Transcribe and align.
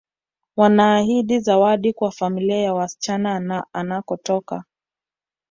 Wanaahidi 0.55 1.39
zawadi 1.39 1.93
kwa 1.93 2.11
familia 2.11 2.57
ya 2.61 2.83
msichana 2.83 3.63
anakotoka 3.73 4.63